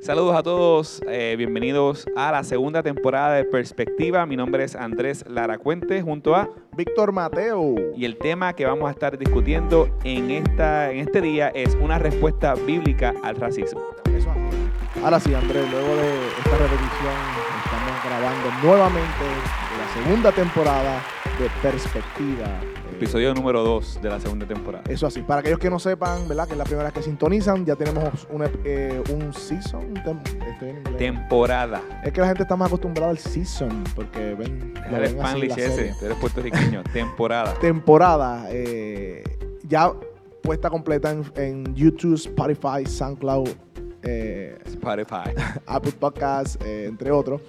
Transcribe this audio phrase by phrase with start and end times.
[0.00, 4.26] Saludos a todos, eh, bienvenidos a la segunda temporada de Perspectiva.
[4.26, 7.74] Mi nombre es Andrés Laracuente junto a Víctor Mateo.
[7.96, 11.98] y el tema que vamos a estar discutiendo en, esta, en este día es una
[11.98, 13.80] respuesta bíblica al racismo.
[14.14, 14.30] Eso.
[15.02, 17.14] Ahora sí, Andrés, luego de esta repetición,
[17.64, 19.24] estamos grabando nuevamente
[19.78, 21.02] la segunda temporada
[21.38, 22.46] de Perspectiva.
[22.90, 24.84] Eh, Episodio número 2 de la segunda temporada.
[24.88, 25.20] Eso así.
[25.22, 26.46] Para aquellos que no sepan, ¿verdad?
[26.46, 29.84] Que es la primera vez que sintonizan, ya tenemos un, eh, un season.
[29.84, 30.96] un tem- estoy en inglés.
[30.96, 31.82] Temporada.
[32.04, 34.74] es que la gente está más acostumbrada al season, porque ven.
[34.90, 36.82] la Spanglish ese, tú eres puertorriqueño.
[36.92, 37.54] Temporada.
[37.54, 39.24] temporada eh,
[39.66, 39.92] ya
[40.42, 43.48] puesta completa en, en YouTube, Spotify, SoundCloud,
[44.66, 45.30] Spotify.
[45.66, 47.40] Apple Podcasts, entre otros.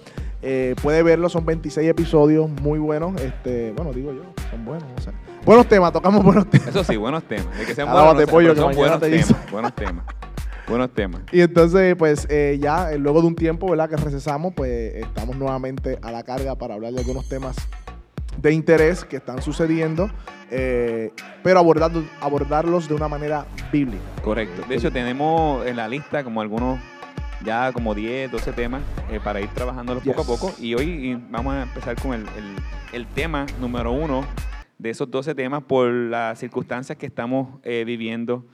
[0.42, 3.20] Eh, puede verlo, son 26 episodios muy buenos.
[3.20, 4.84] Este, bueno, digo yo, son buenos.
[4.96, 5.12] o sea,
[5.44, 6.68] buenos temas, tocamos buenos temas.
[6.68, 7.58] Eso sí, buenos temas.
[7.58, 9.50] De que sean Alábate, buenos, no sé, pollo, que son buenos te temas.
[9.50, 10.04] Buenos temas.
[10.68, 11.22] Buenos temas.
[11.30, 13.88] Y entonces, pues eh, ya eh, luego de un tiempo, ¿verdad?
[13.88, 17.56] Que recesamos, pues estamos nuevamente a la carga para hablar de algunos temas
[18.36, 20.10] de interés que están sucediendo,
[20.50, 24.02] eh, pero abordando, abordarlos de una manera bíblica.
[24.22, 24.62] Correcto.
[24.68, 26.78] De hecho, tenemos en la lista como algunos,
[27.44, 30.26] ya como 10, 12 temas eh, para ir trabajándolos poco a Yes.
[30.40, 30.54] poco.
[30.60, 32.56] Y hoy vamos a empezar con el, el-
[32.92, 34.24] el tema número uno
[34.78, 38.44] de esos 12 temas por las circunstancias que estamos eh, viviendo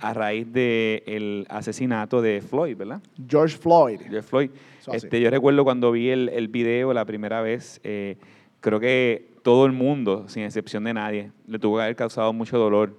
[0.00, 3.00] a raíz del asesinato de Floyd, ¿verdad?
[3.28, 4.00] George Floyd.
[4.00, 4.50] George Floyd.
[4.92, 8.16] Este, yo recuerdo cuando vi el, el video la primera vez, eh,
[8.60, 12.58] creo que todo el mundo, sin excepción de nadie, le tuvo que haber causado mucho
[12.58, 12.98] dolor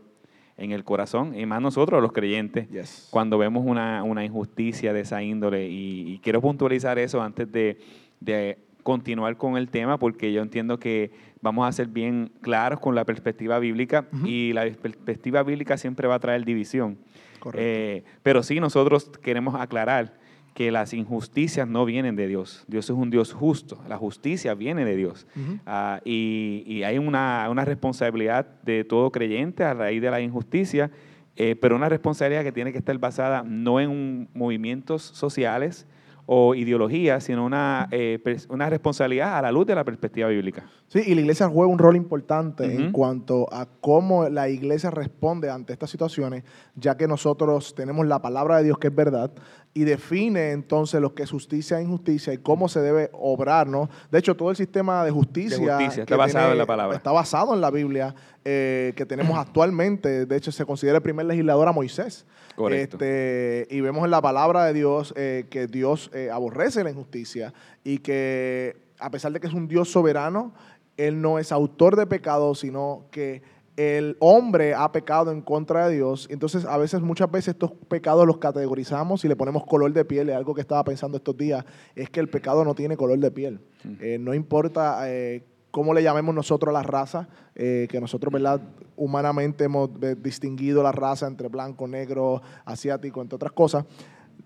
[0.57, 3.07] en el corazón, y más nosotros los creyentes, Yes.
[3.11, 5.67] cuando vemos una, una injusticia de esa índole.
[5.67, 7.79] Y, y quiero puntualizar eso antes de,
[8.19, 12.93] de continuar con el tema, porque yo entiendo que vamos a ser bien claros con
[12.95, 16.97] la perspectiva bíblica, y la perspectiva bíblica siempre va a traer división.
[17.39, 17.61] Correcto.
[17.65, 20.13] Eh, pero sí, nosotros queremos aclarar
[20.53, 22.63] que las injusticias no vienen de Dios.
[22.67, 23.79] Dios es un Dios justo.
[23.89, 25.25] La justicia viene de Dios.
[25.65, 30.92] Ah, y, y hay una, una responsabilidad de todo creyente a raíz de la injusticia,
[31.36, 35.87] eh, pero una responsabilidad que tiene que estar basada no en un- movimientos sociales
[36.25, 40.63] o ideologías, sino una, eh, una responsabilidad a la luz de la perspectiva bíblica.
[40.87, 45.49] Sí, y la iglesia juega un rol importante en cuanto a cómo la iglesia responde
[45.49, 46.43] ante estas situaciones,
[46.75, 49.31] ya que nosotros tenemos la palabra de Dios que es verdad
[49.73, 53.89] y define entonces lo que es justicia e injusticia y cómo se debe obrar, ¿no?
[54.11, 56.95] De hecho, todo el sistema de justicia, De justicia, está basado en la palabra.
[56.95, 58.14] Está basado en la Biblia
[58.45, 60.28] eh, que tenemos actualmente.
[60.28, 62.26] De hecho, se considera el primer legislador a Moisés.
[62.56, 62.98] Correcto.
[62.98, 67.52] Este, y vemos en la palabra de Dios eh, que Dios eh, aborrece la injusticia
[67.84, 70.54] y que a pesar de que es un Dios soberano,
[70.98, 73.42] Él no es autor de pecado, sino que
[73.76, 76.28] el hombre ha pecado en contra de Dios.
[76.30, 80.30] Entonces, a veces, muchas veces estos pecados los categorizamos y le ponemos color de piel.
[80.30, 83.60] Algo que estaba pensando estos días, es que el pecado no tiene color de piel.
[84.00, 88.61] Eh, no importa eh, cómo le llamemos nosotros a la raza, eh, que nosotros, ¿verdad?
[88.95, 89.90] Humanamente hemos
[90.22, 93.86] distinguido la raza entre blanco, negro, asiático, entre otras cosas.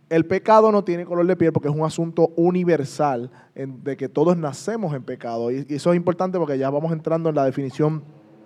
[0.10, 4.08] El pecado no tiene color de piel porque es un asunto universal en- de que
[4.08, 5.52] todos nacemos en pecado.
[5.52, 8.04] Y, y eso es importante porque ya vamos entrando en la definición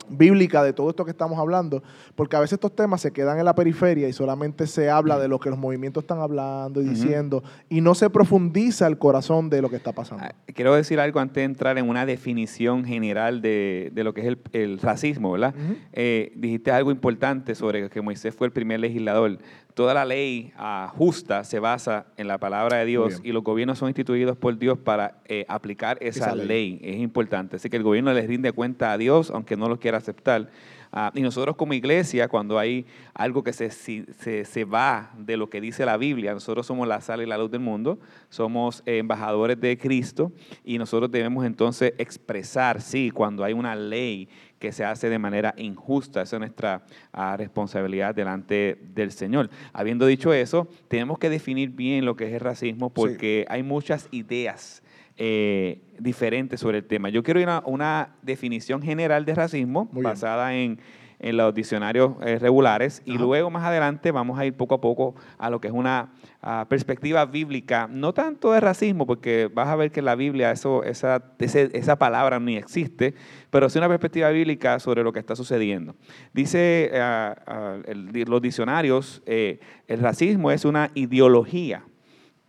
[0.09, 1.81] bíblica de todo esto que estamos hablando,
[2.15, 5.27] porque a veces estos temas se quedan en la periferia y solamente se habla de
[5.27, 9.61] lo que los movimientos están hablando y diciendo, y no se profundiza el corazón de
[9.61, 10.23] lo que está pasando.
[10.25, 14.21] Ah, Quiero decir algo antes de entrar en una definición general de, de lo que
[14.21, 15.53] es el, el racismo, ¿verdad?
[15.93, 19.37] Eh, dijiste algo importante sobre que Moisés fue el primer legislador.
[19.73, 23.77] Toda la ley ah, justa se basa en la palabra de Dios y los gobiernos
[23.77, 26.47] son instituidos por Dios para eh, aplicar esa, Esa ley.
[26.47, 26.79] ley.
[26.83, 27.55] Es importante.
[27.55, 30.49] Así que el gobierno les rinde cuenta a Dios, aunque no lo quiera aceptar.
[30.93, 35.49] Ah, y nosotros como iglesia, cuando hay algo que se, se, se va de lo
[35.49, 37.97] que dice la Biblia, nosotros somos la sal y la luz del mundo,
[38.27, 40.33] somos eh, embajadores de Cristo
[40.65, 44.27] y nosotros debemos entonces expresar, sí, cuando hay una ley
[44.59, 49.49] que se hace de manera injusta, esa es nuestra ah, responsabilidad delante del Señor.
[49.71, 54.09] Habiendo dicho eso, tenemos que definir bien lo que es el racismo porque hay muchas
[54.11, 54.83] ideas
[55.17, 57.09] eh, diferentes sobre el tema.
[57.09, 60.79] Yo quiero ir a una definición general de racismo Muy basada en,
[61.19, 65.13] en los diccionarios eh, regulares y luego más adelante vamos a ir poco a poco
[65.37, 66.11] a lo que es una
[66.41, 70.49] ah, perspectiva bíblica, no tanto de racismo, porque vas a ver que en la Biblia
[70.49, 73.13] eso, esa, ese- esa palabra ni existe,
[73.51, 75.95] pero sí una perspectiva bíblica sobre lo que está sucediendo.
[76.33, 81.83] Dice ah, el- los diccionarios, eh, el racismo es una ideología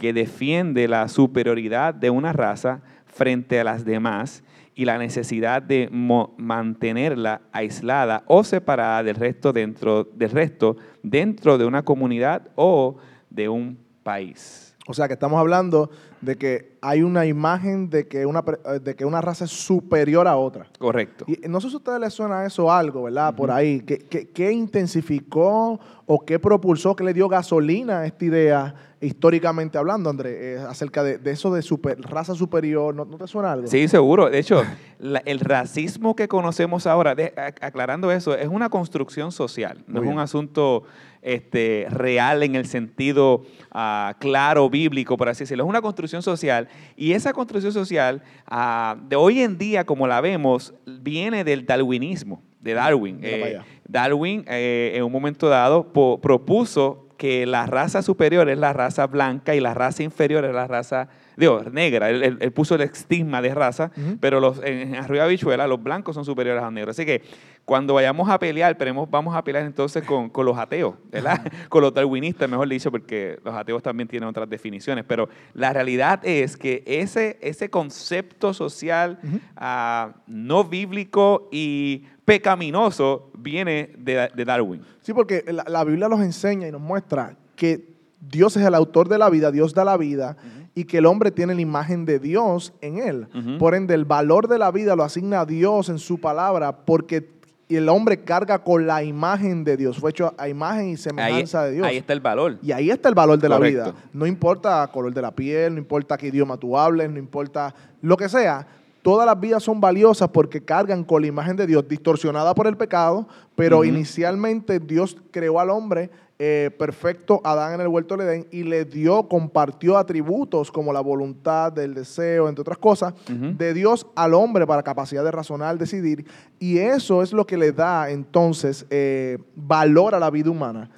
[0.02, 4.42] que defiende la superioridad de una raza frente a las demás
[4.74, 11.66] y la necesidad de mantenerla aislada o separada del resto dentro del resto dentro de
[11.66, 12.96] una comunidad o
[13.30, 14.74] de un país.
[14.88, 15.88] O sea que estamos hablando
[16.20, 20.26] de que hay una imagen de que una, eh, de que una raza es superior
[20.26, 20.66] a otra.
[20.80, 21.24] Correcto.
[21.28, 23.34] Y no sé si a ustedes les suena eso algo, ¿verdad?
[23.36, 23.80] Por ahí.
[23.82, 29.78] ¿Qué, qué, qué intensificó o qué propulsó, qué le dio gasolina a esta idea históricamente
[29.78, 32.94] hablando, André, eh, acerca de, de eso de super, raza superior?
[32.94, 33.68] ¿No, no te suena algo?
[33.68, 34.28] Sí, seguro.
[34.28, 34.62] De hecho,
[34.98, 39.98] la- el racismo que conocemos ahora, de- aclarando eso, es una construcción social, no Muy
[39.98, 40.14] es bien.
[40.14, 40.82] un asunto
[41.22, 45.62] este, real en el sentido ah, claro, bíblico, por así decirlo.
[45.64, 50.20] Es una construcción social y esa construcción social ah, de hoy en día, como la
[50.20, 53.20] vemos, viene del darwinismo, de Darwin.
[53.22, 53.60] Eh.
[53.88, 59.54] Darwin, eh, en un momento dado, propuso que la raza superior es la raza blanca
[59.54, 61.08] y la raza inferior es la raza
[61.42, 62.08] digo, negra.
[62.10, 63.90] Él, él- él puso el estigma de raza,
[64.20, 66.96] pero los, en, en Arriba Habichuela los blancos son superiores a los negros.
[66.96, 67.22] Así que
[67.64, 71.40] cuando vayamos a pelear, pero vamos a pelear entonces con, con los ateos, ¿verdad?
[71.68, 75.04] con los darwinistas, mejor dicho, porque los ateos también tienen otras definiciones.
[75.06, 79.18] Pero la realidad es que ese, ese concepto social
[79.56, 84.82] ah, no bíblico y pecaminoso viene de, de Darwin.
[85.00, 89.08] Sí, porque la, la Biblia nos enseña y nos muestra que Dios es el autor
[89.08, 90.36] de la vida, Dios da la vida
[90.74, 93.26] y que el hombre tiene la imagen de Dios en él.
[93.58, 97.28] Por ende, el valor de la vida lo asigna Dios en su palabra porque
[97.68, 99.98] el hombre carga con la imagen de Dios.
[99.98, 101.86] Fue hecho a imagen y Ahí, semejanza de Dios.
[101.86, 102.58] ahí está el valor.
[102.62, 103.94] Y ahí está el valor de la vida.
[104.12, 108.16] No importa color de la piel, no importa qué idioma tú hables, no importa lo
[108.16, 108.66] que sea.
[109.02, 112.76] Todas las vidas son valiosas porque cargan con la imagen de Dios, distorsionada por el
[112.76, 113.26] pecado,
[113.56, 116.08] pero inicialmente Dios creó al hombre
[116.44, 121.00] eh, perfecto, Adán en el huerto del Edén, y le dio, compartió atributos como la
[121.00, 126.26] voluntad, el deseo, entre otras cosas, de Dios al hombre para capacidad de razonar, decidir.
[126.58, 130.90] Y eso es lo que le da entonces eh, valor a la vida humana.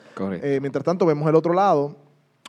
[0.43, 1.95] Eh, mientras tanto, vemos el otro lado,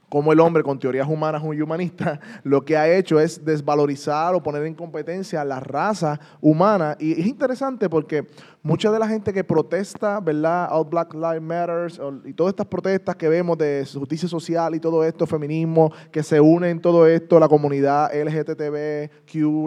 [0.09, 4.43] como el hombre con teorías humanas y humanistas lo que ha hecho es desvalorizar o
[4.43, 6.95] poner en competencia la raza humana.
[6.99, 8.27] Y es interesante porque
[8.61, 10.69] mucha de la gente que protesta, ¿verdad?
[10.71, 11.91] All Black Lives Matter
[12.25, 16.39] y todas estas protestas que vemos de justicia social y todo esto, feminismo, que se
[16.39, 19.09] une en todo esto, la comunidad LGTB,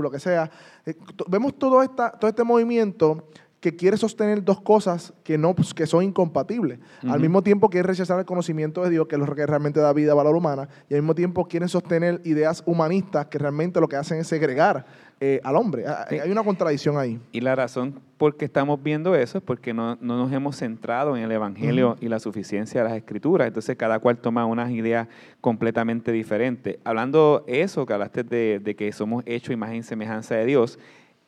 [0.03, 0.51] lo que sea.
[0.87, 0.95] eh,
[1.29, 3.29] Vemos todo, esta, todo este movimiento
[3.61, 6.79] que quiere sostener dos cosas que, no, pues, que son incompatibles.
[7.09, 9.93] Al mismo tiempo quiere rechazar el conocimiento de Dios, que es lo que realmente da
[9.93, 13.89] vida a valor humana, y al mismo tiempo quieren sostener ideas humanistas que realmente lo
[13.89, 14.87] que hacen es segregar
[15.21, 15.85] eh, al hombre.
[15.87, 16.19] Ah, Sí.
[16.21, 17.21] Hay una contradicción ahí.
[17.33, 21.17] Y la razón por qué estamos viendo eso es porque no, no nos hemos centrado
[21.17, 23.49] en el Evangelio y la suficiencia de las Escrituras.
[23.49, 25.09] Entonces cada cual toma unas ideas
[25.41, 26.79] completamente diferentes.
[26.85, 30.79] Hablando eso, que hablaste de, de que somos hechos imagen y semejanza de Dios,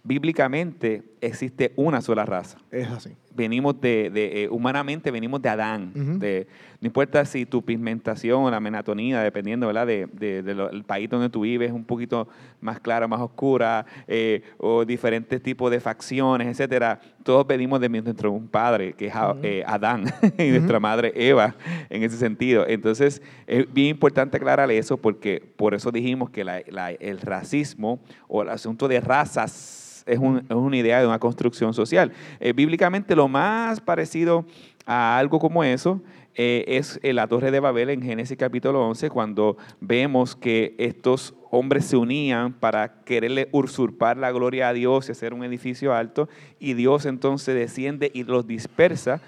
[0.02, 2.58] bíblicamente existe una sola raza.
[2.70, 3.10] Es así.
[3.34, 5.92] Venimos de, de, eh, humanamente venimos de Adán.
[6.18, 6.46] De,
[6.80, 9.86] no importa si tu pigmentación o la melatonina, dependiendo ¿verdad?
[9.86, 10.42] de, de-
[10.84, 12.28] país donde tú vives, es un poquito
[12.60, 16.98] más clara, más oscura, eh, o diferentes tipos de facciones, etcétera.
[17.22, 19.40] Todos venimos de nuestro un padre, que es A- Ujú.
[19.42, 20.04] eh, Adán,
[20.38, 21.54] y nuestra madre Eva,
[21.88, 22.64] en ese sentido.
[22.66, 28.00] Entonces, es bien importante aclarar eso, porque por eso dijimos que la- la- el racismo
[28.28, 32.12] o el asunto de razas es, un- es una idea de una construcción social.
[32.40, 34.44] Eh, bíblicamente lo más parecido
[34.86, 36.00] a algo como eso
[36.34, 41.34] eh, es eh, la Torre de Babel en Génesis capítulo 11, cuando vemos que estos
[41.50, 46.28] hombres se unían para quererle usurpar la gloria a Dios y hacer un edificio alto,
[46.60, 49.20] y Dios entonces desciende y los dispersa.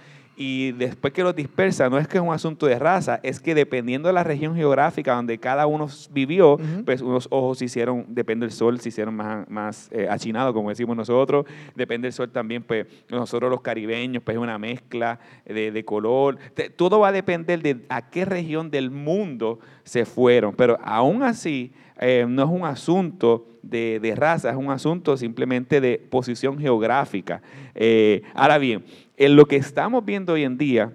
[0.45, 3.55] Y después que los dispersa, no es que es un asunto de raza, es que
[3.55, 8.45] dependiendo de la región geográfica donde cada uno vivió, pues unos ojos se hicieron, depende
[8.47, 11.47] del sol, se hicieron más, más eh, achinados, como decimos nosotros.
[11.77, 16.39] Depende del sol también, pues nosotros los caribeños, pues es una mezcla de, de color.
[16.55, 20.55] Te- todo va a depender de a qué región del mundo se fueron.
[20.57, 21.73] Pero aún así,
[22.03, 27.43] eh, no es un asunto de, de raza, es un asunto simplemente de posición geográfica.
[27.75, 28.85] Eh, ahora bien,
[29.17, 30.93] en lo que estamos viendo hoy en día,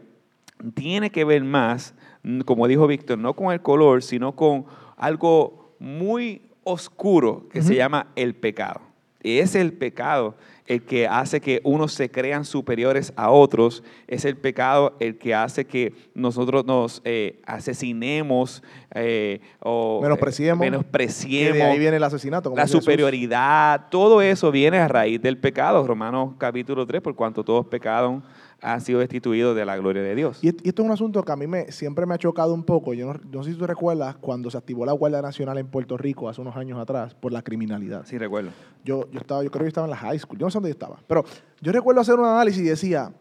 [0.74, 4.66] tiene que ver más, mm, como dijo Víctor, no con el color, sino con
[4.98, 8.82] algo muy oscuro que se llama el pecado.
[9.24, 10.36] Y es el pecado
[10.68, 15.34] el que hace que unos se crean superiores a otros, es el pecado el que
[15.34, 18.62] hace que nosotros nos eh, asesinemos
[18.94, 20.66] eh, o Menospreciemos.
[20.66, 22.50] eh, menospreciemos de ahí viene el asesinato.
[22.50, 22.84] como la Jesús.
[22.84, 25.86] superioridad, todo eso viene a raíz del pecado.
[25.88, 28.24] Romanos capítulo 3, por cuanto todos pecaron,
[28.62, 30.40] han sido destituidos de la gloria de Dios.
[30.42, 32.94] Y, esto es un asunto que a mí me, siempre me ha chocado un poco.
[32.94, 35.98] Yo no, no sé si tú recuerdas cuando se activó la Guardia Nacional en Puerto
[35.98, 38.06] Rico hace unos años atrás por la criminalidad.
[38.06, 38.50] Sí, recuerdo.
[38.84, 40.56] Yo, yo, estaba, yo creo que yo estaba en la high school, yo no sé
[40.56, 40.98] dónde yo estaba.
[41.08, 41.24] Pero
[41.62, 43.12] yo recuerdo hacer un análisis y decía,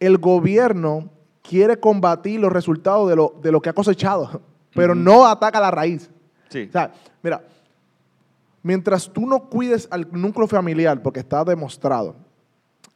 [0.00, 1.10] el gobierno
[1.42, 4.40] quiere combatir los resultados de lo, de lo que ha cosechado,
[4.74, 6.10] pero no ataca la raíz.
[6.48, 6.66] Sí.
[6.68, 7.42] O sea, mira,
[8.62, 12.16] mientras tú no cuides al núcleo familiar, porque está demostrado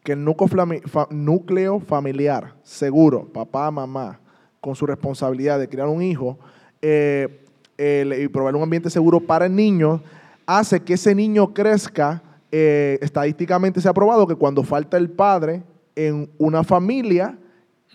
[0.06, 4.20] que el núcleo, flami- fa- núcleo familiar seguro, papá, mamá,
[4.60, 6.38] con su responsabilidad de criar un hijo
[6.80, 7.44] eh,
[7.76, 10.00] y proveer un ambiente seguro para el niño,
[10.46, 12.22] hace que ese niño crezca.
[12.52, 15.64] eh, estadísticamente se ha probado que cuando falta el padre
[15.96, 17.36] en una familia,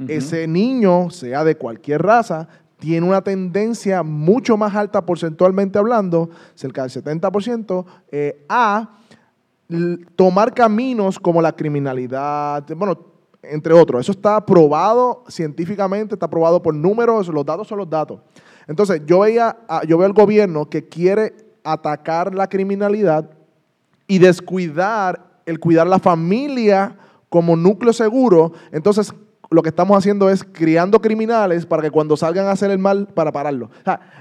[0.09, 6.81] ese niño, sea de cualquier raza, tiene una tendencia mucho más alta porcentualmente hablando, cerca
[6.81, 8.97] del 70%, eh, a
[10.15, 12.97] tomar caminos como la criminalidad, bueno,
[13.43, 14.01] entre otros.
[14.01, 18.19] Eso está probado científicamente, está probado por números, los datos son los datos.
[18.67, 23.29] Entonces, yo, veía, yo veo al gobierno que quiere atacar la criminalidad
[24.07, 26.97] y descuidar el cuidar la familia
[27.29, 28.53] como núcleo seguro.
[28.71, 29.13] Entonces,
[29.49, 33.07] lo que estamos haciendo es criando criminales para que cuando salgan a hacer el mal,
[33.07, 33.69] para pararlo.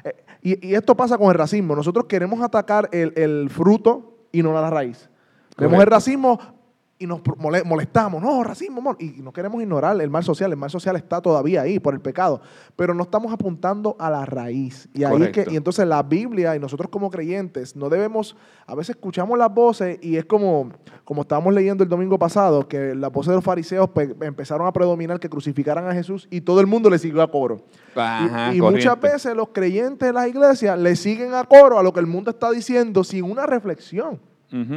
[0.05, 1.77] Eh, y, esto pasa con el racismo.
[1.77, 5.11] Nosotros queremos atacar el fruto y no la raíz.
[5.57, 6.39] Vemos el racismo
[7.03, 7.23] y nos
[7.65, 8.23] molestamos.
[8.23, 10.51] No, racismo, y no queremos ignorar el mal social.
[10.53, 12.43] El mal social está todavía ahí por el pecado.
[12.77, 14.87] Pero no estamos apuntando a la raíz.
[14.93, 15.51] Y, ahí que, Correcto.
[15.51, 19.99] y entonces la Biblia y nosotros como creyentes no debemos, a veces escuchamos las voces
[20.03, 20.73] y es como,
[21.07, 24.73] como estábamos leyendo el domingo pasado, que las voces de los fariseos pues, empezaron a
[24.75, 27.63] predominar que crucificaran a Jesús y todo el mundo le siguió a coro.
[27.97, 28.87] Y- Ajá, y corriente.
[28.89, 32.07] muchas veces los creyentes de las iglesias le siguen a coro a lo que el
[32.07, 34.21] mundo está diciendo sin una reflexión.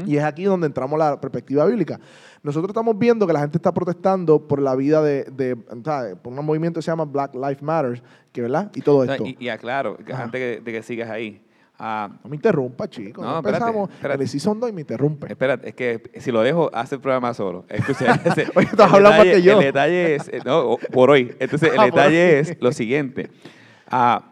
[0.05, 1.99] Y es aquí donde entramos la perspectiva bíblica.
[2.43, 6.45] Nosotros estamos viendo que la gente está protestando por la vida de, de- por un
[6.45, 8.01] movimiento que se llama Black Lives Matter,
[8.31, 9.25] que verdad, y todo esto.
[9.25, 10.23] y, y aclaro, que Ajá.
[10.23, 11.41] antes que- de que sigas ahí.
[11.79, 13.23] ah, No me interrumpa, chicos.
[13.25, 13.89] No, espérate, empezamos.
[13.89, 14.23] espérate.
[14.25, 15.27] 2 y me interrumpe.
[15.27, 17.65] Espérate, es que si lo dejo, hace el programa solo.
[17.69, 19.59] Escucha, ese- Oye, estás hablando más detalle- que yo.
[19.59, 21.33] El detalle es, eh, no, por hoy.
[21.39, 23.31] Entonces, el Ah, detalle es lo siguiente.
[23.89, 24.29] Ah,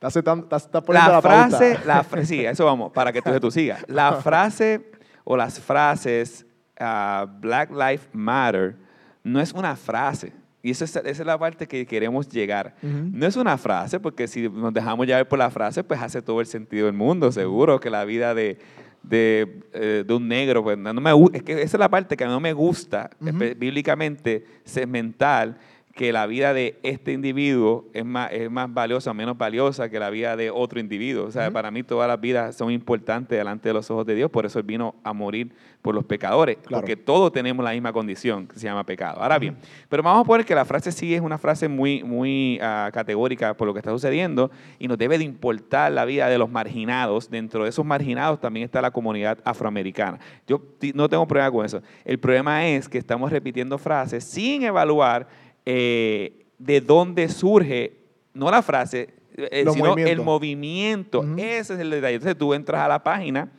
[0.00, 1.48] Estás, estás- estás poniendo la, la, pauta.
[1.48, 3.84] frase, la fra- sí, a eso vamos, para que tú, tú sigas.
[3.88, 4.90] La frase
[5.24, 6.46] o las frases
[6.78, 8.76] ah, Black Lives Matter
[9.24, 10.32] no es una frase.
[10.62, 12.76] Y eso es- esa es la parte que queremos llegar.
[12.82, 12.92] Ujú.
[13.12, 16.40] No es una frase, porque si nos dejamos llevar por la frase, pues hace todo
[16.40, 17.30] el sentido del mundo.
[17.32, 18.58] Seguro que la vida de,
[19.02, 22.24] de, eh, de un negro, pues no me es que esa es la parte que
[22.26, 23.30] no me gusta Ujú.
[23.30, 25.56] espe- bíblicamente, segmental,
[25.98, 30.10] que la vida de este individuo es más, es más valiosa, menos valiosa que la
[30.10, 31.26] vida de otro individuo.
[31.26, 34.30] O sea, para mí todas las vidas son importantes delante de los ojos de Dios,
[34.30, 35.50] por eso Él vino a morir
[35.82, 36.82] por los pecadores, Claro.
[36.82, 39.20] porque todos tenemos la misma condición que se llama pecado.
[39.20, 39.56] Ahora bien,
[39.88, 43.54] pero vamos a poner que la frase sí es una frase muy, muy ah, categórica
[43.54, 47.28] por lo que está sucediendo y nos debe de importar la vida de los marginados.
[47.28, 50.20] Dentro de esos marginados también está la comunidad afroamericana.
[50.46, 50.62] Yo
[50.94, 51.82] no tengo problema con eso.
[52.04, 55.26] El problema es que estamos repitiendo frases sin evaluar
[55.70, 57.92] eh, de dónde surge,
[58.32, 61.22] no la frase, eh, Los sino el movimiento.
[61.36, 62.14] Ese es el detalle.
[62.14, 63.50] Entonces tú entras a la página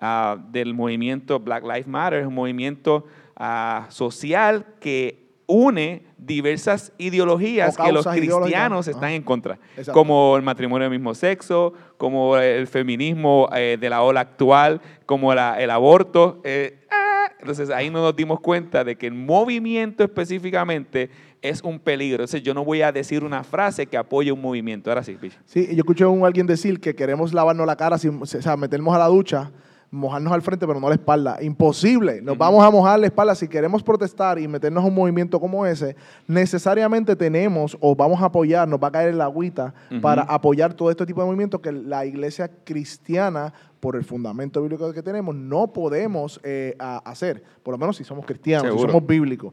[0.00, 7.76] ah, del movimiento Black Lives Matter, es un movimiento ah, social que une diversas ideologías
[7.76, 9.92] que los cristianos están en contra, Exacto.
[9.92, 15.32] como el matrimonio del mismo sexo, como el feminismo eh, de la ola actual, como
[15.34, 16.40] la- el aborto.
[16.44, 21.10] eh, ah, entonces ahí no nos dimos cuenta de que el movimiento específicamente
[21.42, 22.22] es un peligro.
[22.22, 24.90] Entonces yo no voy a decir una frase que apoye un movimiento.
[24.90, 25.36] Ahora sí, Pichi.
[25.44, 28.56] Sí, yo escuché a un- alguien decir que queremos lavarnos la cara, sin, o sea,
[28.56, 29.50] meternos a la ducha,
[29.90, 31.36] mojarnos al frente, pero no la espalda.
[31.42, 32.22] Imposible.
[32.22, 33.34] Nos vamos a mojar la espalda.
[33.34, 35.96] Si queremos protestar y meternos a un movimiento como ese,
[36.26, 40.00] necesariamente tenemos o vamos a apoyar, nos va a caer el agüita Ujú.
[40.00, 44.92] para apoyar todo este tipo de movimientos que la iglesia cristiana, por el fundamento bíblico
[44.92, 47.42] que tenemos, no podemos eh, a- hacer.
[47.62, 49.52] Por lo menos si somos cristianos, si somos bíblicos.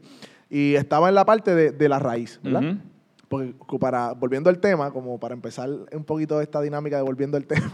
[0.50, 2.76] Y estaba en la parte de, de la raíz, ¿verdad?
[3.28, 7.46] Porque para, volviendo al tema, como para empezar un poquito esta dinámica de volviendo al
[7.46, 7.70] tema,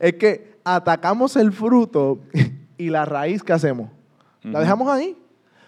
[0.00, 2.20] es que atacamos el fruto
[2.76, 3.90] y la raíz que hacemos.
[4.42, 5.16] La dejamos ahí.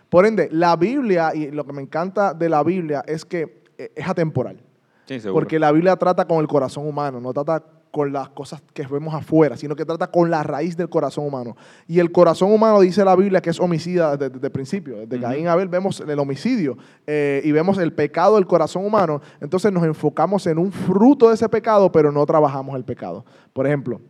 [0.09, 3.93] Por ende, la Biblia, y lo que me encanta de la Biblia es que eh,
[3.95, 4.61] es atemporal.
[5.07, 5.41] Sí, seguro.
[5.41, 9.15] Porque la Biblia trata con el corazón humano, no trata con las cosas que vemos
[9.15, 11.57] afuera, sino que trata con la raíz del corazón humano.
[11.87, 14.97] Y el corazón humano dice la Biblia que es homicida desde, desde el principio.
[15.07, 15.21] Desde.
[15.21, 19.21] Caín y Abel vemos el homicidio eh, y vemos el pecado del corazón humano.
[19.41, 23.25] Entonces nos enfocamos en un fruto de ese pecado, pero no trabajamos el pecado.
[23.53, 24.01] Por ejemplo,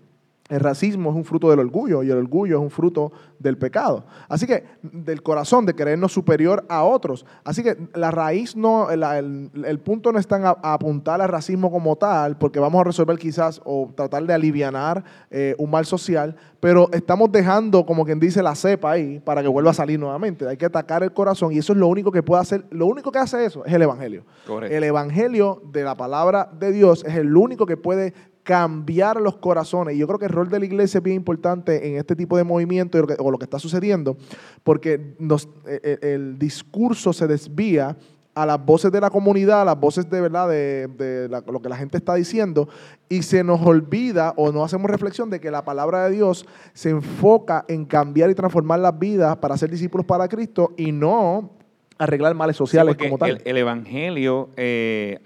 [0.49, 4.07] el racismo es un fruto del orgullo y el orgullo es un fruto del pecado.
[4.29, 7.27] Así que del corazón, de creernos superior a otros.
[7.45, 11.21] Así que la raíz no, la- el, el punto no está en a- a apuntar
[11.21, 15.71] al racismo como tal, porque vamos a resolver quizás o tratar de alivianar eh, un
[15.71, 19.75] mal social, pero estamos dejando, como quien dice, la cepa ahí para que vuelva a
[19.75, 20.49] salir nuevamente.
[20.49, 23.13] Hay que atacar el corazón y eso es lo único que puede hacer, lo único
[23.13, 24.25] que hace eso es el Evangelio.
[24.47, 24.75] Correcto.
[24.75, 28.15] El Evangelio de la palabra de Dios es el único que puede
[28.49, 29.95] cambiar los corazones.
[29.95, 32.35] Y yo creo que el rol de la iglesia es bien importante en este tipo
[32.39, 34.17] de movimiento o lo que está sucediendo,
[34.65, 37.95] porque nos, e, e, el, discurso se desvía
[38.35, 41.77] a las voces de la comunidad, a las voces de verdad de, lo que la
[41.77, 42.71] gente está diciendo,
[43.11, 46.89] y se nos olvida o no hacemos reflexión de que la palabra de Dios se
[46.89, 51.51] enfoca en cambiar y transformar las vidas para ser discípulos para Cristo y no
[51.99, 53.43] arreglar males sociales como tal.
[53.45, 55.19] El, Evangelio eh,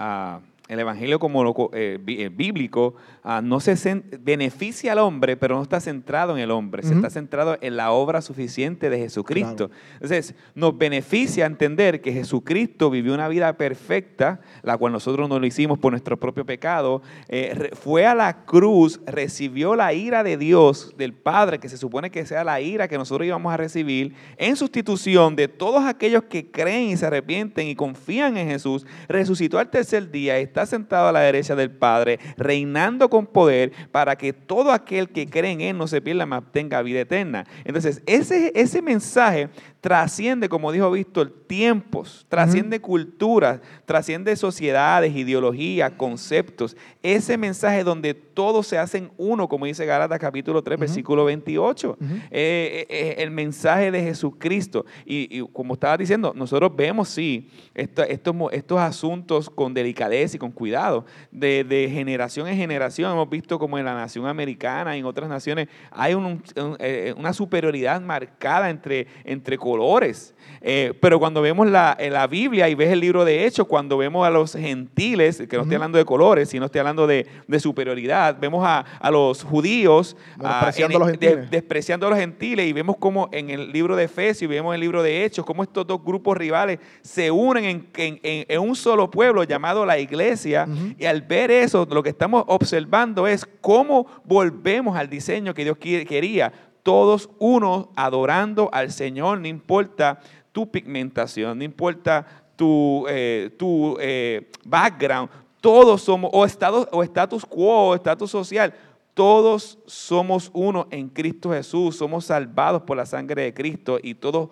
[0.73, 5.63] el Evangelio como lo, eh, eh, bíblico Ah, no se beneficia al hombre, pero no
[5.63, 9.71] está centrado en el hombre, se está centrado en la obra suficiente de Jesucristo.
[9.95, 15.47] Entonces, nos beneficia entender que Jesucristo vivió una vida perfecta, la cual nosotros no lo
[15.47, 20.93] hicimos por nuestro propio pecado, eh, fue a la cruz, recibió la ira de Dios,
[20.99, 24.57] del Padre, que se supone que sea la ira que nosotros íbamos a recibir, en
[24.57, 29.71] sustitución de todos aquellos que creen y se arrepienten y confían en Jesús, resucitó al
[29.71, 34.73] tercer día, está sentado a la derecha del Padre, reinando con poder para que todo
[34.73, 37.47] aquel que cree en Él no se pierda, mas tenga vida eterna.
[37.65, 39.49] Entonces, ese, ese mensaje
[39.83, 46.77] trasciende, como dijo Víctor, tiempos, trasciende culturas, trasciende sociedades, ideologías, conceptos.
[47.03, 51.99] Ese mensaje donde todos se hacen uno, como dice Gálatas capítulo 3, versículo 28.
[52.01, 54.87] Eh, eh, eh, el mensaje de Jesucristo.
[55.05, 58.07] Y, como estaba diciendo, nosotros vemos, sí, estos,
[58.53, 63.11] estos asuntos con delicadeza y con cuidado, de, generación en generación.
[63.11, 68.71] Hemos visto como en la nación americana y en otras naciones hay una superioridad marcada
[68.71, 70.35] entre, entre colores.
[70.65, 74.25] Eh, pero cuando vemos la, la, Biblia y ves el libro de Hechos, cuando vemos
[74.25, 77.27] a los gentiles, que no estoy hablando de colores, sino estoy hablando de,
[77.59, 81.51] superioridad, vemos a, los judíos despreciando, a los gentiles.
[81.51, 84.75] despreciando a los gentiles y vemos como en el libro de Efesios y vemos en
[84.77, 89.11] el libro de Hechos, cómo estos dos grupos rivales se unen en, en, un solo
[89.11, 90.69] pueblo llamado la iglesia.
[90.99, 95.79] Y al ver eso, lo que estamos observando es cómo volvemos al diseño que Dios
[95.79, 100.21] quería todos unos adorando al Señor, no importa
[100.53, 107.47] tu pigmentación, no importa tu, eh, tu eh, background, todos somos, o estatus, o status
[107.47, 108.75] quo, o estatus social,
[109.15, 114.49] todos somos uno en Cristo Jesús, somos salvados por la sangre de Cristo y todos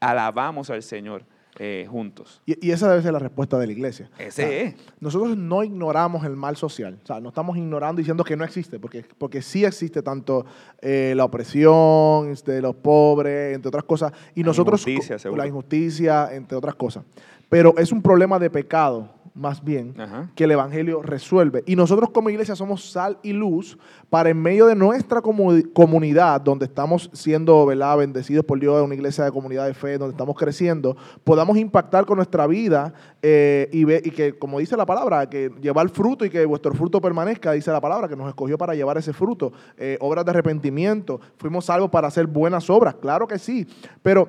[0.00, 1.24] alabamos al Señor.
[1.58, 2.40] Eh, juntos.
[2.46, 4.08] Y, esa debe ser la respuesta de la iglesia.
[4.18, 4.74] Ese es.
[5.00, 6.98] Nosotros no ignoramos el mal social.
[7.02, 10.46] O sea, no estamos ignorando diciendo que no existe, porque, porque sí existe tanto
[10.80, 14.12] eh, la opresión de los pobres, entre otras cosas.
[14.34, 14.86] Y nosotros.
[14.86, 17.04] Injusticia, La injusticia, entre otras cosas.
[17.48, 19.94] Pero es un problema de pecado más bien,
[20.34, 21.62] que el Evangelio resuelve.
[21.66, 26.66] Y nosotros como iglesia somos sal y luz para en medio de nuestra comunidad, donde
[26.66, 31.56] estamos siendo bendecidos por Dios, una iglesia de comunidad de fe, donde estamos creciendo, podamos
[31.56, 36.24] impactar con nuestra vida eh, y, y que, como dice la palabra, que llevar fruto
[36.24, 39.52] y que vuestro fruto permanezca, dice la palabra, que nos escogió para llevar ese fruto.
[39.76, 43.66] Eh, obras de arrepentimiento, fuimos salvos para hacer buenas obras, claro que sí,
[44.02, 44.28] pero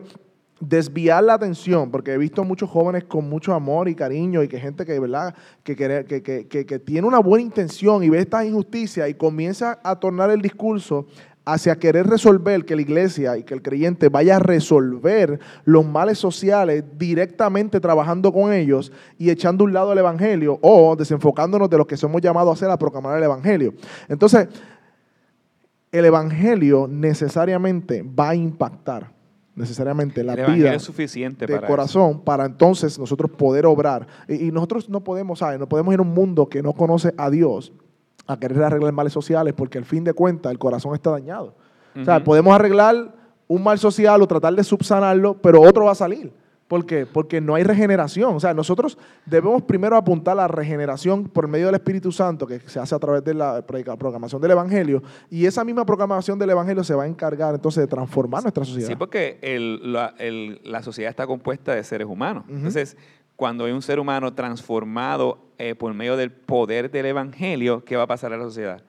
[0.61, 4.59] desviar la atención, porque he visto muchos jóvenes con mucho amor y cariño y que
[4.59, 5.35] gente que, ¿verdad?
[5.63, 10.41] Que, que, tiene una buena intención y ve esta injusticia y comienza a tornar el
[10.41, 11.07] discurso
[11.43, 16.19] hacia querer resolver que la iglesia y que el creyente vaya a resolver los males
[16.19, 21.87] sociales directamente trabajando con ellos y echando un lado el evangelio o desenfocándonos de lo
[21.87, 23.73] que somos llamados a hacer a proclamar el evangelio.
[24.07, 24.47] Entonces,
[25.91, 29.20] el evangelio necesariamente va a impactar
[29.55, 34.07] necesariamente la vida es suficiente de corazón para entonces nosotros poder obrar.
[34.27, 35.59] Y, nosotros no podemos, ¿sabes?
[35.59, 37.73] No podemos ir a un mundo que no conoce a Dios
[38.27, 41.55] a querer arreglar males sociales porque al fin de cuentas el corazón está dañado.
[41.99, 43.13] O sea, podemos arreglar
[43.47, 46.31] un mal social o tratar de subsanarlo, pero otro va a salir.
[46.71, 47.05] ¿Por qué?
[47.05, 48.33] Porque no hay regeneración.
[48.33, 52.61] O sea, nosotros debemos primero apuntar a la regeneración por medio del Espíritu Santo, que
[52.61, 56.81] se hace a través de la proclamación del Evangelio, y esa misma proclamación del Evangelio
[56.85, 58.87] se va a encargar entonces de transformar nuestra sociedad.
[58.87, 59.37] Sí, porque
[59.83, 62.45] la, sociedad está compuesta de seres humanos.
[62.47, 62.95] Entonces,
[63.35, 68.03] cuando hay un ser humano transformado eh, por medio del poder del Evangelio, ¿qué va
[68.03, 68.81] a pasar a la sociedad?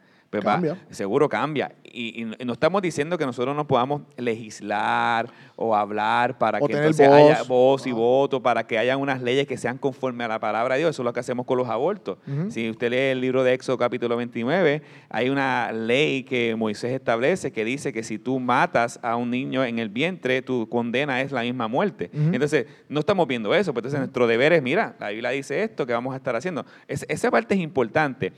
[0.87, 1.73] Pues seguro cambia.
[1.85, 7.43] Y, no estamos diciendo que nosotros no podamos legislar o hablar para que entonces haya
[7.43, 10.81] voz y voto, para que haya unas leyes que sean conforme a la palabra de
[10.81, 10.91] Dios.
[10.97, 12.19] Eso es lo que hacemos con los abortos.
[12.49, 17.53] Si usted lee el libro de Éxodo capítulo 29, hay una ley que Moisés establece
[17.53, 21.33] que dice que si tú matas a un niño en el vientre, tu condena es
[21.33, 22.11] la misma muerte.
[22.13, 23.75] Entonces, no estamos viendo eso.
[23.75, 26.65] Pues entonces, nuestro deber es, mira, la Biblia dice esto, que vamos a estar haciendo.
[26.89, 28.33] esa parte es importante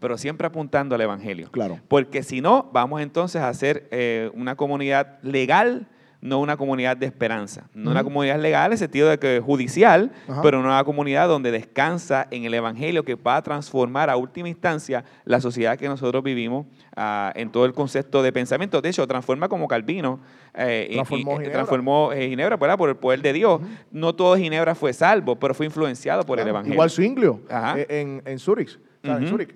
[0.00, 1.50] pero siempre apuntando al Evangelio.
[1.50, 1.80] Claro.
[1.88, 5.88] Porque si no, vamos entonces a hacer eh, una comunidad legal
[6.20, 10.10] no una comunidad de esperanza, no una comunidad legal en el sentido de que judicial,
[10.28, 10.42] Ajá.
[10.42, 15.04] pero una comunidad donde descansa en el Evangelio que va a transformar a última instancia
[15.24, 18.80] la sociedad que nosotros vivimos ah, en todo el concepto de pensamiento.
[18.80, 20.18] De hecho, transforma como Calvino
[20.54, 21.52] eh, Transformó y, Ginebra.
[21.52, 22.78] transformó eh, Ginebra ¿verdad?
[22.78, 23.60] por el poder de Dios.
[23.92, 26.74] No todo Ginebra fue salvo, pero fue influenciado por el Evangelio.
[26.74, 28.76] Igual Zwinglio eh, en, en Zurich.
[29.02, 29.28] O sea, en.
[29.28, 29.54] Zurich.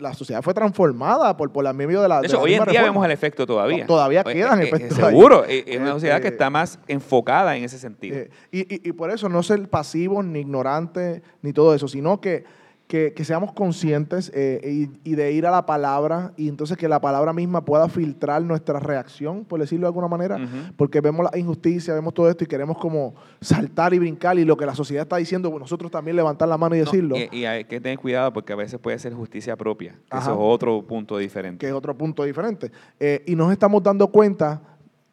[0.00, 2.16] La sociedad fue transformada por, por la medio de la.
[2.16, 2.82] De de hecho, la hoy en día reforma.
[2.88, 3.86] vemos el efecto todavía.
[3.86, 4.98] Todavía Eh, quedan eh, eh, efectos.
[4.98, 8.16] Seguro, eh, es una sociedad que está más enfocada en ese sentido.
[8.18, 12.20] Eh, y, y- y por eso no ser pasivos, ni ignorantes, ni todo eso, sino
[12.20, 12.44] que,
[12.86, 14.60] que, que seamos conscientes eh,
[15.02, 18.42] y, y de ir a la palabra y entonces que la palabra misma pueda filtrar
[18.42, 20.74] nuestra reacción, por decirlo de alguna manera, Ujú.
[20.76, 24.56] porque vemos la injusticia, vemos todo esto y queremos como saltar y brincar y lo
[24.58, 27.28] que la sociedad está diciendo, pues nosotros también levantar la mano y No, decirlo, y,
[27.38, 29.92] y hay que tener cuidado porque a veces puede ser justicia propia.
[30.10, 30.18] que.
[30.18, 31.58] Eso es otro punto diferente.
[31.64, 32.70] que es otro punto diferente.
[33.00, 34.60] Eh, y nos estamos dando cuenta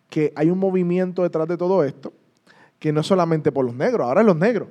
[0.09, 2.11] que hay un movimiento detrás de todo esto,
[2.79, 4.67] que no es solamente por los negros, ahora es los negros.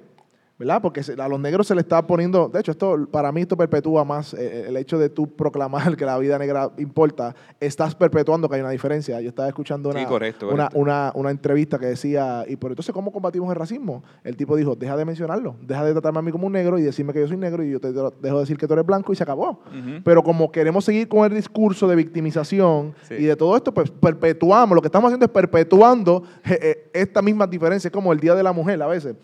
[0.61, 0.83] ¿Verdad?
[0.83, 4.05] Porque a los negros se le está poniendo, de hecho, esto para mí esto perpetúa
[4.05, 8.57] más eh, el hecho de tú proclamar que la vida negra importa, estás perpetuando que
[8.57, 9.19] hay una diferencia.
[9.23, 10.79] Yo estaba escuchando una, Sí, correcto, una, correcto.
[10.79, 14.05] una, una entrevista que decía, y por entonces, ¿cómo combatimos el racismo?
[14.23, 16.83] El tipo dijo, deja de mencionarlo, deja de tratarme a mí como un negro y
[16.83, 19.15] decirme que yo soy negro y yo te dejo de decir que tú eres blanco
[19.15, 19.61] y se acabó.
[20.05, 23.15] Pero como queremos seguir con el discurso de victimización Sí.
[23.15, 27.23] y de todo esto, pues perpetuamos, lo que estamos haciendo es perpetuando eh, eh, esta
[27.23, 29.17] misma diferencia, es como el Día de la Mujer a veces.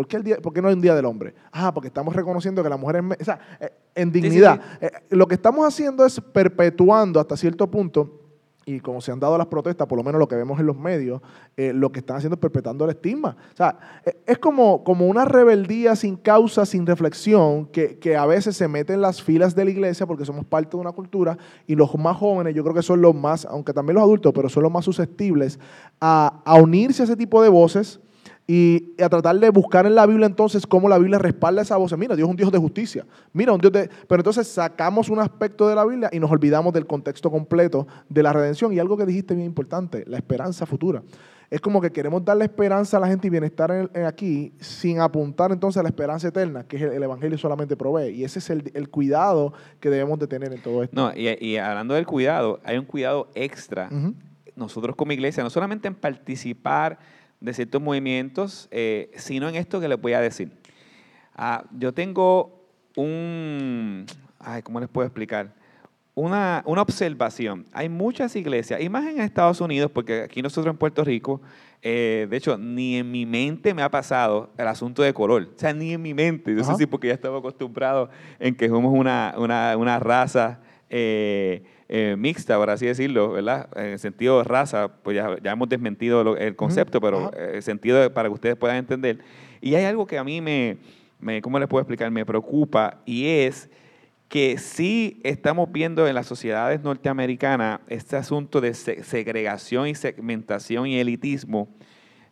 [0.00, 1.34] ¿Por qué, el día, por qué no hay un Día del Hombre?
[1.52, 3.20] Ah, porque estamos reconociendo que la mujer es...
[3.20, 4.58] O sea, eh, en sí, dignidad.
[4.80, 8.18] Eh, lo que estamos haciendo es perpetuando hasta cierto punto,
[8.64, 10.78] y como se han dado las protestas, por lo menos lo que vemos en los
[10.78, 11.20] medios,
[11.54, 13.36] eh, lo que están haciendo es perpetuando el estigma.
[13.52, 18.24] O sea, eh, es como, como una rebeldía sin causa, sin reflexión, que, que a
[18.24, 21.36] veces se mete en las filas de la iglesia porque somos parte de una cultura
[21.66, 24.48] y los más jóvenes yo creo que son los más, aunque también los adultos, pero
[24.48, 25.58] son los más susceptibles
[26.00, 28.00] a, a unirse a ese tipo de voces
[28.52, 31.96] y a tratar de buscar en la Biblia entonces cómo la Biblia respalda esa voz.
[31.96, 33.06] Mira, Dios es un Dios de justicia.
[33.32, 33.88] Mira, un Dios de...
[34.08, 38.22] Pero entonces sacamos un aspecto de la Biblia y nos olvidamos del contexto completo de
[38.24, 38.72] la redención.
[38.72, 41.00] Y algo que dijiste bien importante, la esperanza futura.
[41.48, 45.00] Es como que queremos darle esperanza a la gente y bienestar en- en aquí sin
[45.00, 48.10] apuntar entonces a la esperanza eterna, que es el, el Evangelio solamente provee.
[48.10, 50.94] Y ese es el, el cuidado que debemos de tener en todo esto.
[50.96, 53.88] No, y, y hablando del cuidado, hay un cuidado extra.
[54.56, 56.98] Nosotros como iglesia, no solamente en participar
[57.40, 60.52] de ciertos movimientos, eh, sino en esto que les voy a decir.
[61.34, 64.04] Ah, yo tengo un,
[64.38, 65.54] ay, ¿cómo les puedo explicar?
[66.14, 67.64] Una, una observación.
[67.72, 71.40] Hay muchas iglesias, y más en Estados Unidos, porque aquí nosotros en Puerto Rico,
[71.82, 75.48] eh, de hecho, ni en mi mente me ha pasado el asunto de color.
[75.56, 76.54] O sea, ni en mi mente.
[76.54, 76.72] Yo Ajá.
[76.72, 82.14] sé si porque ya estaba acostumbrado en que somos una, una, una raza eh, eh,
[82.18, 83.68] mixta, por así decirlo, ¿verdad?
[83.76, 87.30] En el sentido de raza, pues ya, ya hemos desmentido lo- el concepto, pero Ajá.
[87.36, 89.18] eh, el sentido de- para que ustedes puedan entender.
[89.60, 90.76] Y hay algo que a mí me,
[91.18, 92.10] me, ¿cómo les puedo explicar?
[92.10, 93.70] Me preocupa y es
[94.28, 100.86] que sí estamos viendo en las sociedades norteamericanas este asunto de se- segregación y segmentación
[100.86, 101.68] y elitismo.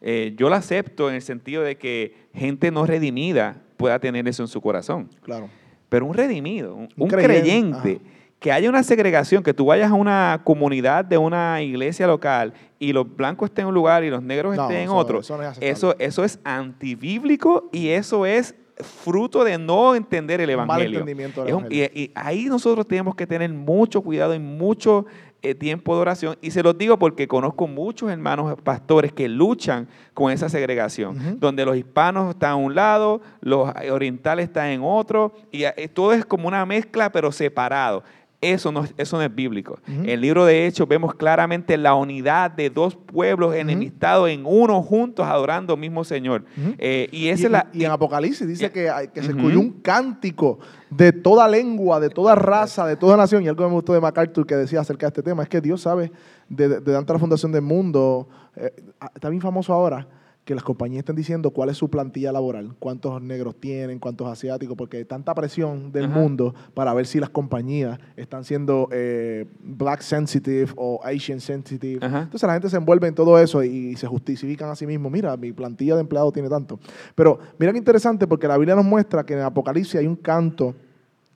[0.00, 4.44] Eh, yo lo acepto en el sentido de que gente no redimida pueda tener eso
[4.44, 5.08] en su corazón.
[5.22, 5.48] Claro.
[5.88, 7.40] Pero un redimido, un, Un un creyente,
[7.80, 8.00] creyente,
[8.40, 12.92] que haya una segregación, que tú vayas a una comunidad de una iglesia local y
[12.92, 15.42] los blancos estén en un lugar y los negros No, estén en otro, eso no
[15.42, 20.66] es eso, eso es antibíblico y eso es fruto de no entender el Un mal
[20.80, 21.00] evangelio.
[21.00, 21.90] entendimiento del Es un- evangelio.
[21.94, 25.04] y, y ahí nosotros tenemos que tener mucho cuidado y mucho
[25.42, 26.36] eh, tiempo de oración.
[26.40, 31.64] Y se los digo porque conozco muchos hermanos pastores que luchan con esa segregación, donde
[31.64, 36.24] los hispanos están a un lado, los orientales están en otro, y eh, todo es
[36.24, 38.02] como una mezcla, pero separado.
[38.40, 39.80] Eso no, es- eso no es bíblico.
[39.88, 44.80] En el libro de Hechos vemos claramente la unidad de dos pueblos enemistados en uno
[44.80, 46.44] juntos adorando al mismo Señor.
[46.78, 47.66] Eh, y Y, esa es la...
[47.72, 52.36] y en Apocalipsis dice que, que se escogió un cántico de toda lengua, de toda
[52.36, 53.42] raza, de toda nación.
[53.42, 55.60] Y algo que me gustó de MacArthur que decía acerca de este tema es que
[55.60, 56.12] Dios sabe,
[56.48, 60.06] de, de de la fundación del mundo, eh, ah, está bien famoso ahora
[60.48, 64.78] que las compañías están diciendo cuál es su plantilla laboral, cuántos negros tienen, cuántos asiáticos,
[64.78, 66.18] porque hay tanta presión del Ajá.
[66.18, 71.98] mundo para ver si las compañías están siendo eh, black sensitive o Asian sensitive.
[72.02, 72.22] Ajá.
[72.22, 75.12] Entonces la gente se envuelve en todo eso y se justifican a sí mismos.
[75.12, 76.80] Mira, mi plantilla de empleados tiene tanto.
[77.14, 80.74] Pero mira qué interesante porque la Biblia nos muestra que en Apocalipsis hay un canto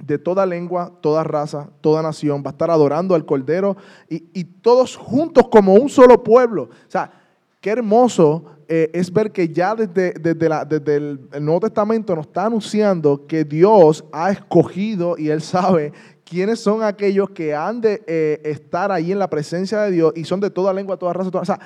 [0.03, 2.43] de toda lengua, toda raza, toda nación.
[2.43, 3.77] Va a estar adorando al Cordero
[4.09, 6.63] y, y todos juntos como un solo pueblo.
[6.63, 7.22] O sea,
[7.63, 13.27] qué hermoso eh, es ver que ya desde, desde, el Nuevo Testamento nos está anunciando
[13.27, 15.93] que Dios ha escogido y Él sabe
[16.25, 20.25] quiénes son aquellos que han de eh, estar ahí en la presencia de Dios y
[20.25, 21.43] son de toda lengua, toda raza, toda...
[21.43, 21.61] O sea,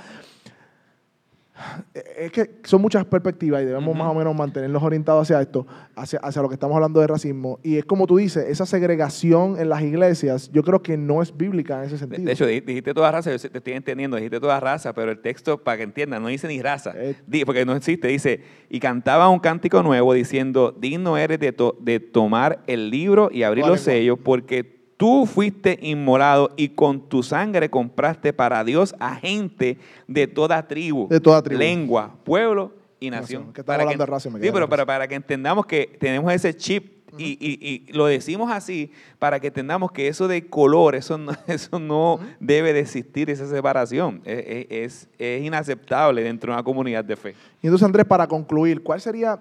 [2.18, 3.98] es que son muchas perspectivas y debemos Ujú.
[3.98, 7.58] más o menos mantenernos orientados hacia esto, hacia, hacia lo que estamos hablando de racismo.
[7.62, 11.36] Y es como tú dices, esa segregación en las iglesias, yo creo que no es
[11.36, 12.24] bíblica en ese De, sentido.
[12.24, 15.18] de hecho, di- dijiste toda raza, yo te estoy entendiendo, dijiste toda raza, pero el
[15.20, 17.14] texto, para que entiendan, no dice ni raza, Eh.
[17.44, 22.00] Porque no existe, dice, y cantaba un cántico nuevo diciendo, digno eres de, to- de
[22.00, 27.68] tomar el libro y abrir los sellos, porque tú fuiste inmolado y con tu sangre
[27.70, 29.78] compraste para Dios a gente
[30.08, 31.58] de toda tribu, De toda tribu.
[31.58, 33.52] lengua, pueblo y nación.
[33.52, 36.54] Que Para hablando de raza me sí, pero para, para que entendamos que tenemos ese
[36.56, 41.16] chip y, y- y lo decimos así para que entendamos que eso de color, eso
[41.16, 44.20] no, eso no debe de existir, esa separación.
[44.24, 47.34] Es, es- es inaceptable dentro de una comunidad de fe.
[47.62, 49.38] Y entonces, Andrés, para concluir, ¿cuál sería,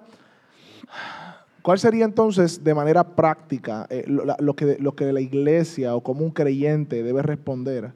[1.65, 5.95] cuál sería entonces, de manera práctica, eh, lo, la- lo que, lo que la iglesia
[5.95, 7.91] o como un creyente debe responder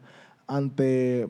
[0.47, 1.27] ante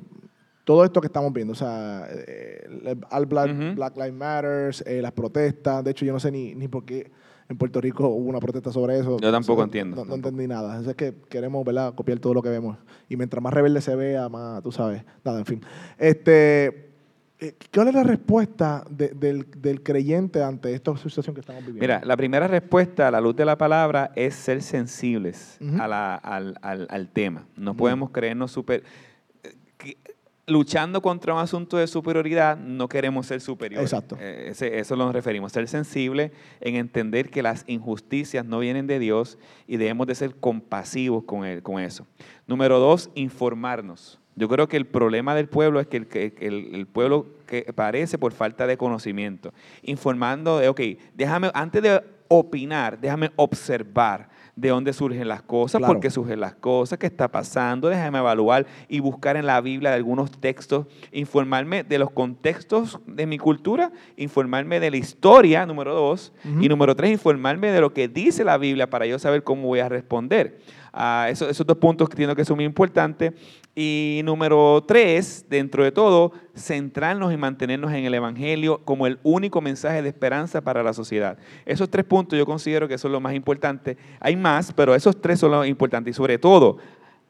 [0.63, 1.51] todo esto que estamos viendo?
[1.51, 3.75] O sea, eh, al Black, Ujú.
[3.75, 5.83] Black Lives Matter, las protestas.
[5.83, 7.11] De hecho, yo no sé ni, ni por qué
[7.49, 9.17] en Puerto Rico hubo una protesta sobre eso.
[9.19, 10.29] Yo tampoco No- entiendo, No, no tampoco.
[10.29, 10.79] entendí nada.
[10.79, 12.77] Es que queremos, ¿verdad?, copiar todo lo que vemos.
[13.09, 15.03] Y mientras más rebelde se vea, más, tú sabes.
[15.25, 15.61] Nada, en fin.
[15.97, 16.88] Este, eh,
[17.73, 21.81] ¿Cuál es la respuesta de- del, del creyente ante esta situación que estamos viviendo?
[21.81, 25.81] Mira, la primera respuesta a la luz de la palabra es ser sensibles Ujú.
[25.81, 27.45] a la- al, al- al tema.
[27.55, 28.83] No podemos creernos super...
[29.43, 29.97] eh, que-
[30.47, 33.85] luchando contra un asunto de superioridad, no queremos ser superiores.
[33.93, 34.17] Exacto.
[34.19, 38.97] Eh, ese- eso nos referimos, ser sensible en entender que las injusticias no vienen de
[38.99, 42.05] Dios y debemos de ser compasivos con, el- con eso.
[42.47, 44.18] Número dos, informarnos.
[44.39, 46.07] Yo creo que el problema del pueblo es que el,
[46.39, 49.53] el- el pueblo que parece por falta de conocimiento.
[49.83, 50.79] Informando de, ok,
[51.13, 55.93] déjame, antes de opinar, déjame observar de dónde surgen las cosas, Claro.
[55.93, 59.93] por qué surgen las cosas, qué está pasando, déjame evaluar y buscar en la Biblia
[59.93, 66.31] algunos textos, informarme de los contextos de mi cultura, informarme de la historia, número dos,
[66.61, 69.79] y número tres, informarme de lo que dice la Biblia para yo saber cómo voy
[69.79, 70.59] a responder.
[70.91, 73.33] Ah, eso- esos dos puntos que entiendo que son muy importantes.
[73.75, 79.61] Y número tres, dentro de todo, centrarnos y mantenernos en el Evangelio como el único
[79.61, 81.37] mensaje de esperanza para la sociedad.
[81.65, 83.97] Esos tres puntos yo considero que son los más importantes.
[84.19, 86.11] Hay más, pero esos tres son los importantes.
[86.11, 86.77] Y sobre todo,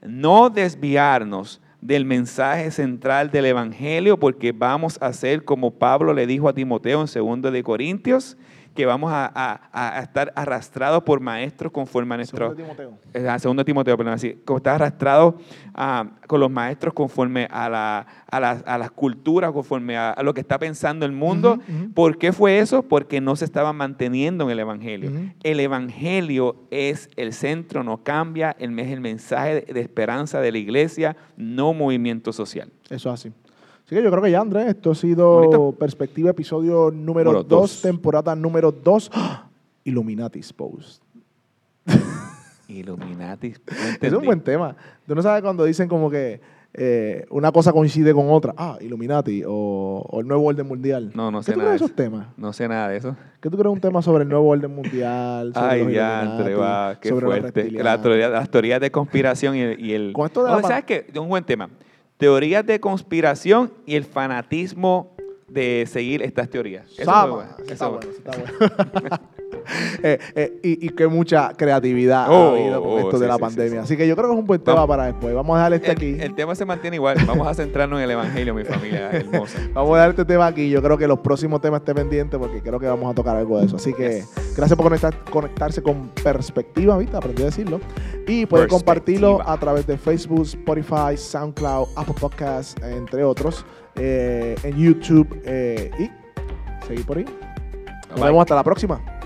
[0.01, 6.49] no desviarnos del mensaje central del Evangelio, porque vamos a ser como Pablo le dijo
[6.49, 8.37] a Timoteo en 2 de Corintios,
[8.79, 12.55] que vamos a, a- a estar arrastrados por maestros conforme a nuestro...
[12.55, 12.97] Segundo Timoteo.
[13.13, 15.37] Eh, ah, segundo Timoteo, perdón, así, como está arrastrado
[15.75, 20.23] ah, con los maestros conforme a, la- a las, a las culturas, conforme a, a
[20.23, 21.59] lo que está pensando el mundo.
[21.93, 22.83] ¿Por qué fue eso?
[22.83, 25.11] Porque no se estaban manteniendo en el Evangelio.
[25.43, 30.53] El Evangelio es el centro, no cambia, el, es el mensaje de, de esperanza de
[30.53, 32.71] la iglesia, no movimiento social.
[32.89, 33.31] Eso es así.
[33.89, 35.71] Así que yo creo que ya, Andrés, esto ha sido Bonito.
[35.71, 37.81] Perspectiva, episodio número Número 2, dos.
[37.81, 39.09] temporada número 2.
[39.83, 41.01] Illuminatis Post.
[42.67, 43.55] Illuminati.
[43.99, 44.75] Es un buen tema.
[45.07, 46.39] Tú no sabes cuando dicen como que
[46.75, 48.53] eh, una cosa coincide con otra.
[48.55, 51.09] Ah, Illuminati o, o el nuevo orden mundial.
[51.15, 52.27] No, no ¿Qué sé tú nada crees de esos temas?
[52.37, 53.15] No sé nada de eso.
[53.41, 55.51] ¿Qué tú crees un tema sobre el nuevo orden mundial?
[55.51, 57.63] Sobre Ay, los ya, va, qué sobre fuerte.
[57.63, 57.83] reptilianos?
[57.85, 59.79] La teoría- las teorías de conspiración y el...
[59.83, 61.07] y el- Con esto de No, la pa- ¿Sabes qué?
[61.19, 61.71] Un buen tema.
[62.19, 65.15] Teorías de conspiración y el fanatismo
[65.47, 66.91] de seguir estas teorías.
[66.91, 67.33] Eso Sama.
[67.33, 68.31] bueno, Eso Está es bueno, está
[69.01, 69.19] bueno.
[70.01, 73.27] Eh, eh, y, y que mucha creatividad ha Oh, habido con oh, esto sí, de
[73.27, 73.79] la sí, pandemia.
[73.81, 73.85] sí.
[73.85, 74.87] Así que yo creo que es un buen tema Vamos.
[74.89, 75.33] para después.
[75.35, 76.17] Vamos a dejar este aquí.
[76.19, 77.17] El, tema se mantiene igual.
[77.27, 79.59] Vamos a centrarnos en el Evangelio, mi familia hermosa.
[79.73, 80.69] Vamos a dejar este tema aquí.
[80.69, 83.59] Yo creo que los próximos temas estén pendientes porque creo que vamos a tocar algo
[83.59, 83.75] de eso.
[83.75, 84.55] Así que Yes.
[84.55, 87.17] gracias por conectar, conectarse con Perspectiva, ¿viste?
[87.17, 87.79] Aprendí a decirlo.
[88.27, 94.77] Y pueden compartirlo a través de Facebook, Spotify, SoundCloud, Apple Podcasts, entre otros, eh, en
[94.77, 97.25] YouTube eh, y seguir por ahí.
[98.09, 98.25] Nos Bye.
[98.29, 99.18] vemos hasta la próxima.